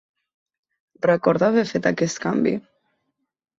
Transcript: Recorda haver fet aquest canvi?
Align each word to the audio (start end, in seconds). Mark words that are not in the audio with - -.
Recorda 1.03 1.51
haver 1.51 1.67
fet 1.73 1.91
aquest 1.93 2.25
canvi? 2.27 2.57